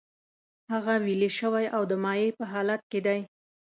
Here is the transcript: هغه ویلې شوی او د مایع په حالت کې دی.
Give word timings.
هغه 0.71 0.93
ویلې 1.05 1.29
شوی 1.39 1.65
او 1.75 1.81
د 1.91 1.93
مایع 2.03 2.29
په 2.37 2.45
حالت 2.51 2.81
کې 2.91 2.99
دی. 3.05 3.19